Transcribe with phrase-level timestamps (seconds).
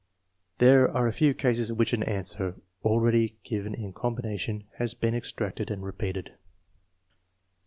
[0.57, 5.13] There are a few cases in whicli an answer, already given in combination, has been
[5.13, 6.33] extracted and repeated.